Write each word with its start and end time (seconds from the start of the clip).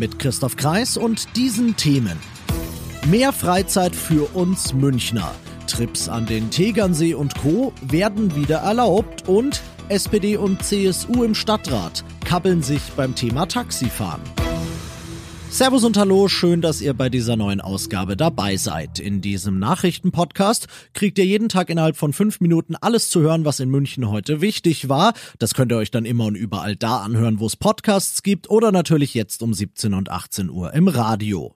Mit 0.00 0.18
Christoph 0.18 0.56
Kreis 0.56 0.96
und 0.96 1.36
diesen 1.36 1.76
Themen. 1.76 2.18
Mehr 3.10 3.34
Freizeit 3.34 3.94
für 3.94 4.34
uns 4.34 4.72
Münchner. 4.72 5.30
Trips 5.66 6.08
an 6.08 6.24
den 6.24 6.50
Tegernsee 6.50 7.12
und 7.12 7.34
Co. 7.34 7.74
werden 7.82 8.34
wieder 8.34 8.60
erlaubt 8.60 9.28
und 9.28 9.60
SPD 9.90 10.38
und 10.38 10.64
CSU 10.64 11.22
im 11.22 11.34
Stadtrat 11.34 12.02
kabbeln 12.24 12.62
sich 12.62 12.80
beim 12.96 13.14
Thema 13.14 13.44
Taxifahren. 13.44 14.22
Servus 15.52 15.82
und 15.82 15.98
Hallo, 15.98 16.28
schön, 16.28 16.62
dass 16.62 16.80
ihr 16.80 16.94
bei 16.94 17.08
dieser 17.08 17.34
neuen 17.34 17.60
Ausgabe 17.60 18.16
dabei 18.16 18.56
seid. 18.56 19.00
In 19.00 19.20
diesem 19.20 19.58
Nachrichtenpodcast 19.58 20.68
kriegt 20.94 21.18
ihr 21.18 21.26
jeden 21.26 21.48
Tag 21.48 21.70
innerhalb 21.70 21.96
von 21.96 22.12
fünf 22.12 22.40
Minuten 22.40 22.76
alles 22.76 23.10
zu 23.10 23.20
hören, 23.20 23.44
was 23.44 23.58
in 23.58 23.68
München 23.68 24.08
heute 24.08 24.40
wichtig 24.40 24.88
war. 24.88 25.12
Das 25.38 25.54
könnt 25.54 25.72
ihr 25.72 25.76
euch 25.76 25.90
dann 25.90 26.04
immer 26.04 26.26
und 26.26 26.36
überall 26.36 26.76
da 26.76 26.98
anhören, 26.98 27.40
wo 27.40 27.46
es 27.46 27.56
Podcasts 27.56 28.22
gibt 28.22 28.48
oder 28.48 28.70
natürlich 28.70 29.12
jetzt 29.12 29.42
um 29.42 29.52
17 29.52 29.92
und 29.92 30.08
18 30.08 30.50
Uhr 30.50 30.72
im 30.72 30.86
Radio. 30.86 31.54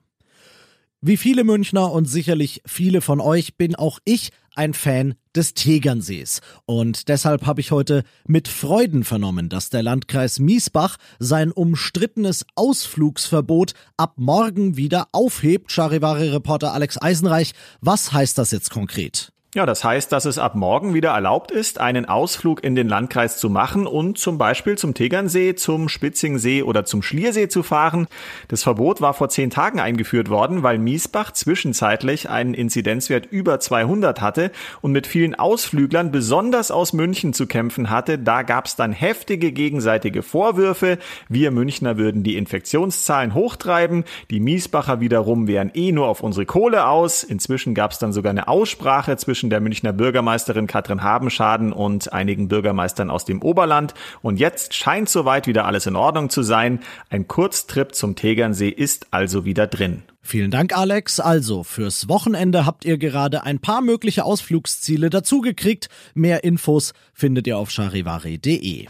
Wie 1.07 1.17
viele 1.17 1.43
Münchner 1.43 1.91
und 1.91 2.05
sicherlich 2.05 2.63
viele 2.65 2.99
von 2.99 3.21
euch 3.21 3.57
bin 3.57 3.75
auch 3.75 3.99
ich 4.05 4.31
ein 4.55 4.73
Fan 4.73 5.13
des 5.35 5.53
Tegernsees. 5.53 6.41
Und 6.65 7.09
deshalb 7.09 7.45
habe 7.45 7.61
ich 7.61 7.69
heute 7.69 8.03
mit 8.25 8.47
Freuden 8.47 9.03
vernommen, 9.03 9.47
dass 9.47 9.69
der 9.69 9.83
Landkreis 9.83 10.39
Miesbach 10.39 10.97
sein 11.19 11.51
umstrittenes 11.51 12.43
Ausflugsverbot 12.55 13.75
ab 13.97 14.13
morgen 14.15 14.77
wieder 14.77 15.09
aufhebt. 15.11 15.71
Charivari-Reporter 15.71 16.73
Alex 16.73 16.99
Eisenreich, 16.99 17.51
was 17.81 18.11
heißt 18.11 18.39
das 18.39 18.49
jetzt 18.49 18.71
konkret? 18.71 19.31
Ja, 19.55 19.65
das 19.65 19.85
heißt, 19.85 20.11
dass 20.11 20.25
es 20.25 20.37
ab 20.37 20.55
morgen 20.55 20.93
wieder 20.93 21.11
erlaubt 21.11 21.49
ist, 21.49 21.79
einen 21.79 22.03
Ausflug 22.03 22.61
in 22.61 22.75
den 22.75 22.89
Landkreis 22.89 23.37
zu 23.37 23.49
machen 23.49 23.87
und 23.87 24.17
zum 24.17 24.37
Beispiel 24.37 24.77
zum 24.77 24.93
Tegernsee, 24.93 25.55
zum 25.55 25.87
Spitzingsee 25.87 26.61
oder 26.61 26.83
zum 26.83 27.01
Schliersee 27.01 27.47
zu 27.47 27.63
fahren. 27.63 28.07
Das 28.49 28.63
Verbot 28.63 28.99
war 28.99 29.13
vor 29.13 29.29
zehn 29.29 29.49
Tagen 29.49 29.79
eingeführt 29.79 30.29
worden, 30.29 30.61
weil 30.61 30.77
Miesbach 30.77 31.31
zwischenzeitlich 31.31 32.29
einen 32.29 32.53
Inzidenzwert 32.53 33.27
über 33.27 33.61
200 33.61 34.19
hatte 34.19 34.51
und 34.81 34.91
mit 34.91 35.07
vielen 35.07 35.35
Ausflüglern 35.35 36.11
besonders 36.11 36.69
aus 36.69 36.91
München 36.91 37.31
zu 37.31 37.47
kämpfen 37.47 37.89
hatte. 37.89 38.19
Da 38.19 38.41
gab 38.41 38.65
es 38.65 38.75
dann 38.75 38.91
heftige 38.91 39.53
gegenseitige 39.53 40.21
Vorwürfe. 40.21 40.97
Wir 41.29 41.51
Münchner 41.51 41.97
würden 41.97 42.23
die 42.23 42.35
Infektionszahlen 42.35 43.33
hochtreiben. 43.33 44.03
Die 44.31 44.41
Miesbacher 44.41 44.99
wiederum 44.99 45.47
wären 45.47 45.71
eh 45.73 45.93
nur 45.93 46.09
auf 46.09 46.23
unsere 46.23 46.45
Kohle 46.45 46.87
aus. 46.87 47.23
Inzwischen 47.23 47.73
gab 47.73 47.91
es 47.91 47.99
dann 47.99 48.11
sogar 48.11 48.31
eine 48.31 48.49
Aussprache 48.49 49.15
zwischen 49.15 49.44
zwischen 49.45 49.49
der 49.51 49.61
Münchner 49.61 49.93
Bürgermeisterin 49.93 50.65
Katrin 50.65 51.03
Habenschaden 51.03 51.71
und 51.71 52.11
einigen 52.11 52.47
Bürgermeistern 52.47 53.11
aus 53.11 53.25
dem 53.25 53.43
Oberland. 53.43 53.93
Und 54.23 54.39
jetzt 54.39 54.73
scheint 54.73 55.07
soweit 55.07 55.45
wieder 55.45 55.65
alles 55.65 55.85
in 55.85 55.95
Ordnung 55.95 56.31
zu 56.31 56.41
sein. 56.41 56.79
Ein 57.09 57.27
Kurztrip 57.27 57.93
zum 57.93 58.15
Tegernsee 58.15 58.69
ist 58.69 59.07
also 59.11 59.45
wieder 59.45 59.67
drin. 59.67 60.01
Vielen 60.21 60.49
Dank, 60.49 60.75
Alex. 60.75 61.19
Also, 61.19 61.63
fürs 61.63 62.09
Wochenende 62.09 62.65
habt 62.65 62.85
ihr 62.85 62.97
gerade 62.97 63.43
ein 63.43 63.59
paar 63.59 63.81
mögliche 63.81 64.25
Ausflugsziele 64.25 65.11
dazugekriegt. 65.11 65.89
Mehr 66.15 66.43
Infos 66.43 66.93
findet 67.13 67.45
ihr 67.45 67.59
auf 67.59 67.69
charivari.de. 67.69 68.87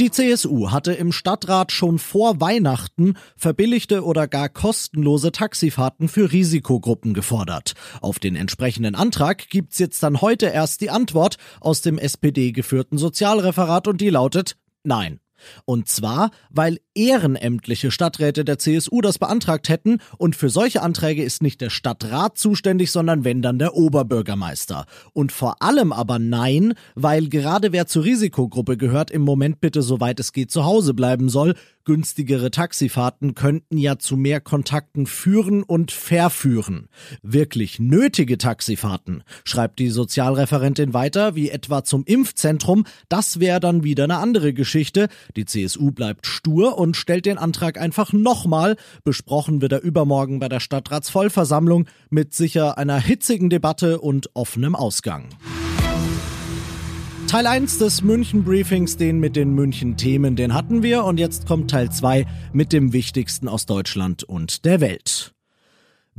Die 0.00 0.10
CSU 0.10 0.70
hatte 0.70 0.94
im 0.94 1.12
Stadtrat 1.12 1.72
schon 1.72 1.98
vor 1.98 2.40
Weihnachten 2.40 3.18
verbilligte 3.36 4.02
oder 4.02 4.28
gar 4.28 4.48
kostenlose 4.48 5.30
Taxifahrten 5.30 6.08
für 6.08 6.32
Risikogruppen 6.32 7.12
gefordert. 7.12 7.74
Auf 8.00 8.18
den 8.18 8.34
entsprechenden 8.34 8.94
Antrag 8.94 9.50
gibt's 9.50 9.78
jetzt 9.78 10.02
dann 10.02 10.22
heute 10.22 10.46
erst 10.46 10.80
die 10.80 10.88
Antwort 10.88 11.36
aus 11.60 11.82
dem 11.82 11.98
SPD 11.98 12.52
geführten 12.52 12.96
Sozialreferat 12.96 13.88
und 13.88 14.00
die 14.00 14.08
lautet 14.08 14.56
Nein. 14.84 15.20
Und 15.64 15.88
zwar, 15.88 16.30
weil 16.50 16.78
ehrenämtliche 16.94 17.90
Stadträte 17.90 18.44
der 18.44 18.58
CSU 18.58 19.00
das 19.00 19.18
beantragt 19.18 19.68
hätten 19.68 19.98
und 20.18 20.36
für 20.36 20.50
solche 20.50 20.82
Anträge 20.82 21.22
ist 21.22 21.42
nicht 21.42 21.60
der 21.60 21.70
Stadtrat 21.70 22.38
zuständig, 22.38 22.90
sondern 22.90 23.24
wenn 23.24 23.42
dann 23.42 23.58
der 23.58 23.74
Oberbürgermeister. 23.74 24.86
Und 25.12 25.32
vor 25.32 25.62
allem 25.62 25.92
aber 25.92 26.18
nein, 26.18 26.74
weil 26.94 27.28
gerade 27.28 27.72
wer 27.72 27.86
zur 27.86 28.04
Risikogruppe 28.04 28.76
gehört, 28.76 29.10
im 29.10 29.22
Moment 29.22 29.60
bitte 29.60 29.82
soweit 29.82 30.20
es 30.20 30.32
geht 30.32 30.50
zu 30.50 30.64
Hause 30.64 30.94
bleiben 30.94 31.28
soll 31.28 31.54
günstigere 31.90 32.52
Taxifahrten 32.52 33.34
könnten 33.34 33.76
ja 33.76 33.98
zu 33.98 34.16
mehr 34.16 34.40
Kontakten 34.40 35.06
führen 35.06 35.64
und 35.64 35.90
verführen. 35.90 36.88
Wirklich 37.20 37.80
nötige 37.80 38.38
Taxifahrten, 38.38 39.24
schreibt 39.42 39.80
die 39.80 39.88
Sozialreferentin 39.88 40.94
weiter, 40.94 41.34
wie 41.34 41.50
etwa 41.50 41.82
zum 41.82 42.04
Impfzentrum, 42.04 42.86
das 43.08 43.40
wäre 43.40 43.58
dann 43.58 43.82
wieder 43.82 44.04
eine 44.04 44.18
andere 44.18 44.52
Geschichte. 44.52 45.08
Die 45.34 45.46
CSU 45.46 45.90
bleibt 45.90 46.28
stur 46.28 46.78
und 46.78 46.96
stellt 46.96 47.26
den 47.26 47.38
Antrag 47.38 47.76
einfach 47.76 48.12
nochmal. 48.12 48.76
Besprochen 49.02 49.60
wird 49.60 49.72
er 49.72 49.82
übermorgen 49.82 50.38
bei 50.38 50.48
der 50.48 50.60
Stadtratsvollversammlung 50.60 51.88
mit 52.08 52.34
sicher 52.34 52.78
einer 52.78 53.00
hitzigen 53.00 53.50
Debatte 53.50 54.00
und 54.00 54.30
offenem 54.34 54.76
Ausgang. 54.76 55.30
Teil 57.30 57.46
1 57.46 57.78
des 57.78 58.02
München 58.02 58.42
Briefings, 58.42 58.96
den 58.96 59.20
mit 59.20 59.36
den 59.36 59.54
München 59.54 59.96
Themen, 59.96 60.34
den 60.34 60.52
hatten 60.52 60.82
wir 60.82 61.04
und 61.04 61.20
jetzt 61.20 61.46
kommt 61.46 61.70
Teil 61.70 61.88
2 61.88 62.26
mit 62.52 62.72
dem 62.72 62.92
wichtigsten 62.92 63.46
aus 63.46 63.66
Deutschland 63.66 64.24
und 64.24 64.64
der 64.64 64.80
Welt. 64.80 65.32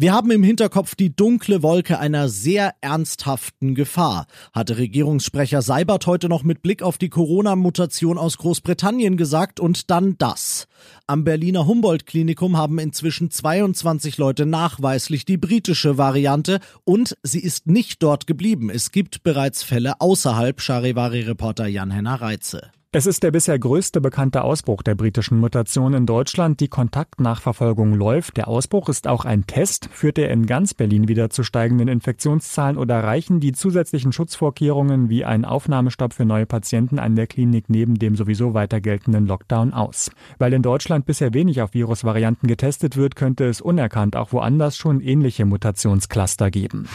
Wir 0.01 0.13
haben 0.13 0.31
im 0.31 0.41
Hinterkopf 0.41 0.95
die 0.95 1.16
dunkle 1.16 1.62
Wolke 1.62 2.00
einer 2.00 2.28
sehr 2.28 2.73
ernsthaften 2.81 3.75
Gefahr, 3.75 4.25
hatte 4.51 4.79
Regierungssprecher 4.79 5.62
Seibert 5.62 6.07
heute 6.07 6.28
noch 6.28 6.41
mit 6.41 6.63
Blick 6.63 6.81
auf 6.81 6.97
die 6.97 7.09
Corona-Mutation 7.09 8.17
aus 8.17 8.40
Großbritannien 8.40 9.16
gesagt 9.16 9.59
und 9.59 9.91
dann 9.91 10.17
das. 10.17 10.66
Am 11.06 11.23
Berliner 11.23 11.67
Humboldt-Klinikum 11.67 12.57
haben 12.57 12.79
inzwischen 12.79 13.29
22 13.29 14.17
Leute 14.17 14.47
nachweislich 14.47 15.23
die 15.23 15.38
britische 15.38 16.00
Variante 16.00 16.61
und 16.84 17.16
sie 17.22 17.40
ist 17.40 17.67
nicht 17.67 18.01
dort 18.01 18.25
geblieben. 18.25 18.72
Es 18.72 18.91
gibt 18.91 19.22
bereits 19.22 19.61
Fälle 19.61 20.01
außerhalb, 20.01 20.59
Charivari-Reporter 20.59 21.67
Jan-Henner 21.67 22.16
Reitze. 22.16 22.72
Es 22.94 23.06
ist 23.06 23.24
der 23.24 23.31
bisher 23.31 23.57
größte 23.57 24.02
bekannte 24.02 24.44
Ausbruch 24.44 24.84
der 24.84 24.96
britischen 24.96 25.40
Mutation 25.40 25.94
in 25.94 26.06
Deutschland. 26.06 26.59
Die 26.59 26.68
Kontaktnachverfolgung 26.68 27.94
läuft. 27.94 28.35
Der 28.35 28.50
Ausbruch 28.50 28.90
ist 28.90 29.07
auch 29.07 29.24
ein 29.24 29.47
Test. 29.47 29.88
Führt 29.94 30.18
er 30.18 30.29
in 30.29 30.46
ganz 30.46 30.74
Berlin 30.74 31.07
wieder 31.07 31.29
zu 31.29 31.44
steigenden 31.44 31.88
Infektionszahlen 31.88 32.78
oder 32.78 33.02
reichen 33.02 33.40
die 33.40 33.53
zusätzlichen 33.53 34.12
Schutzvorkehrungen 34.12 35.07
wie 35.07 35.24
ein 35.24 35.46
Aufnahmestopp 35.46 36.12
für 36.12 36.25
neue 36.25 36.46
Patienten 36.46 37.00
an 37.00 37.16
der 37.16 37.28
Klinik 37.28 37.69
neben 37.69 37.97
dem 37.97 38.18
sowieso 38.18 38.53
weiter 38.53 38.81
geltenden 38.81 39.25
Lockdown 39.25 39.72
aus? 39.72 40.12
Weil 40.38 40.52
in 40.52 40.62
Deutschland 40.62 41.06
bisher 41.06 41.34
wenig 41.34 41.62
auf 41.62 41.73
Virusvarianten 41.73 42.50
getestet 42.50 42.97
wird, 42.97 43.16
könnte 43.16 43.46
es 43.46 43.62
unerkannt 43.62 44.18
auch 44.18 44.34
woanders 44.34 44.75
schon 44.75 45.00
ähnliche 45.00 45.46
Mutationscluster 45.46 46.52
geben. 46.52 46.90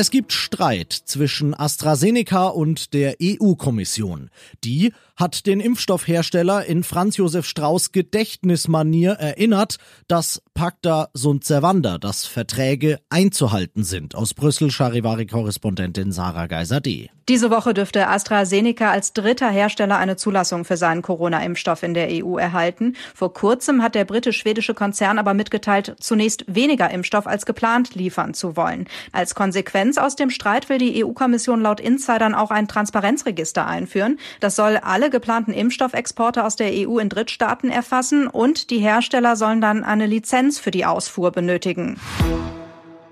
Es 0.00 0.12
gibt 0.12 0.32
Streit 0.32 0.92
zwischen 0.92 1.54
AstraZeneca 1.58 2.46
und 2.46 2.94
der 2.94 3.16
EU-Kommission. 3.20 4.30
Die 4.62 4.92
hat 5.18 5.46
den 5.46 5.58
Impfstoffhersteller 5.58 6.64
in 6.64 6.84
Franz 6.84 7.16
Josef 7.16 7.44
Strauß 7.44 7.90
Gedächtnismanier 7.92 9.12
erinnert, 9.12 9.76
dass 10.06 10.40
Pacta 10.54 11.08
sunt 11.12 11.44
servanda, 11.44 11.98
dass 11.98 12.24
Verträge 12.24 13.00
einzuhalten 13.10 13.82
sind. 13.82 14.14
Aus 14.14 14.32
Brüssel 14.32 14.70
Charivari-Korrespondentin 14.70 16.12
Sarah 16.12 16.46
Geiser-D. 16.46 17.10
Diese 17.28 17.50
Woche 17.50 17.74
dürfte 17.74 18.08
AstraZeneca 18.08 18.90
als 18.90 19.12
dritter 19.12 19.50
Hersteller 19.50 19.98
eine 19.98 20.16
Zulassung 20.16 20.64
für 20.64 20.78
seinen 20.78 21.02
Corona-Impfstoff 21.02 21.82
in 21.82 21.92
der 21.92 22.08
EU 22.10 22.38
erhalten. 22.38 22.96
Vor 23.14 23.34
kurzem 23.34 23.82
hat 23.82 23.94
der 23.94 24.06
britisch-schwedische 24.06 24.72
Konzern 24.72 25.18
aber 25.18 25.34
mitgeteilt, 25.34 25.94
zunächst 26.00 26.44
weniger 26.46 26.90
Impfstoff 26.90 27.26
als 27.26 27.44
geplant 27.44 27.94
liefern 27.94 28.32
zu 28.32 28.56
wollen. 28.56 28.88
Als 29.12 29.34
Konsequenz 29.34 29.98
aus 29.98 30.16
dem 30.16 30.30
Streit 30.30 30.70
will 30.70 30.78
die 30.78 31.04
EU-Kommission 31.04 31.60
laut 31.60 31.80
Insidern 31.80 32.34
auch 32.34 32.50
ein 32.50 32.66
Transparenzregister 32.66 33.66
einführen. 33.66 34.18
Das 34.40 34.56
soll 34.56 34.78
alle 34.78 35.07
geplanten 35.10 35.52
Impfstoffexporte 35.52 36.44
aus 36.44 36.56
der 36.56 36.70
EU 36.72 36.98
in 36.98 37.08
Drittstaaten 37.08 37.70
erfassen 37.70 38.26
und 38.26 38.70
die 38.70 38.78
Hersteller 38.78 39.36
sollen 39.36 39.60
dann 39.60 39.84
eine 39.84 40.06
Lizenz 40.06 40.58
für 40.58 40.70
die 40.70 40.84
Ausfuhr 40.84 41.32
benötigen. 41.32 41.98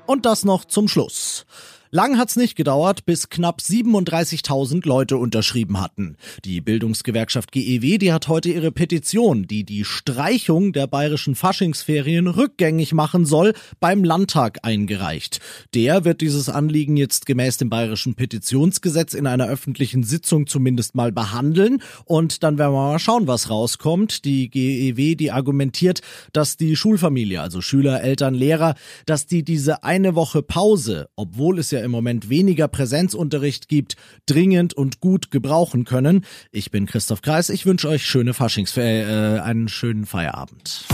Und 0.07 0.27
das 0.27 0.45
noch 0.45 0.65
zum 0.65 0.89
Schluss. 0.89 1.47
Lang 1.91 2.19
hat's 2.19 2.35
nicht 2.35 2.57
gedauert, 2.57 3.07
bis 3.07 3.29
knapp 3.29 3.61
37.000 3.61 4.87
Leute 4.87 5.19
unterschrieben 5.19 5.81
hatten. 5.81 6.17
Die 6.45 6.61
Bildungsgewerkschaft 6.61 7.53
GEW, 7.53 7.99
die 7.99 8.13
hat 8.13 8.27
heute 8.27 8.49
ihre 8.51 8.73
Petition, 8.73 9.47
die 9.47 9.63
die 9.63 9.85
Streichung 9.85 10.73
der 10.73 10.89
bayerischen 10.89 11.37
Faschingsferien 11.37 12.27
rückgängig 12.27 12.93
machen 12.93 13.25
soll, 13.25 13.55
beim 13.79 14.03
Landtag 14.03 14.59
eingereicht. 14.63 15.39
Der 15.75 16.05
wird 16.05 16.23
dieses 16.23 16.49
Anliegen 16.49 16.97
jetzt 16.97 17.25
gemäß 17.25 17.59
dem 17.59 17.71
bayerischen 17.71 18.17
Petitionsgesetz 18.17 19.15
in 19.15 19.29
einer 19.29 19.47
öffentlichen 19.47 20.03
Sitzung 20.03 20.49
zumindest 20.49 20.97
mal 20.97 21.13
behandeln 21.13 21.83
und 22.05 22.43
dann 22.43 22.59
werden 22.59 22.73
wir 22.73 22.91
mal 22.91 22.99
schauen, 22.99 23.29
was 23.29 23.49
rauskommt. 23.49 24.25
Die 24.25 24.51
GEW, 24.51 25.15
die 25.15 25.31
argumentiert, 25.31 26.01
dass 26.33 26.57
die 26.57 26.75
Schulfamilie, 26.75 27.41
also 27.41 27.61
Schüler, 27.61 28.03
Eltern, 28.03 28.35
Lehrer, 28.35 28.75
dass 29.07 29.27
die 29.27 29.45
diese 29.45 29.85
eine 29.85 30.17
Woche 30.17 30.43
Pause, 30.43 31.09
obwohl 31.15 31.61
es 31.61 31.71
ja 31.77 31.85
im 31.85 31.91
Moment 31.91 32.29
weniger 32.29 32.69
Präsenzunterricht 32.69 33.69
gibt, 33.69 33.97
dringend 34.27 34.75
und 34.75 35.01
gut 35.01 35.31
gebrauchen 35.31 35.85
können. 35.85 36.25
Ich 36.51 36.71
bin 36.71 36.87
Christoph 36.87 37.23
Kreis. 37.23 37.49
Ich 37.49 37.67
wünsche 37.67 37.89
euch 37.89 38.05
schöne 38.05 38.35
Faschings 38.35 38.77
äh, 38.77 39.41
einen 39.41 39.69
schönen 39.69 40.07
Feierabend. 40.07 40.87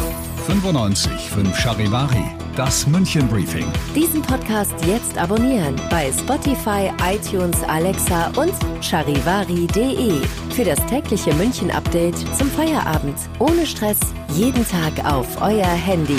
95 0.47 1.13
5 1.13 1.57
Charivari, 1.57 2.25
das 2.57 2.87
München 2.87 3.29
Briefing. 3.29 3.67
Diesen 3.95 4.23
Podcast 4.23 4.75
jetzt 4.87 5.17
abonnieren 5.17 5.77
bei 5.89 6.11
Spotify, 6.11 6.91
iTunes, 7.05 7.63
Alexa 7.69 8.33
und 8.37 8.53
charivari.de 8.83 10.21
für 10.51 10.65
das 10.65 10.85
tägliche 10.87 11.33
München 11.35 11.71
Update 11.71 12.19
zum 12.37 12.49
Feierabend. 12.51 13.17
Ohne 13.39 13.67
Stress, 13.67 14.01
jeden 14.35 14.67
Tag 14.69 15.05
auf 15.05 15.41
euer 15.41 15.65
Handy. 15.65 16.19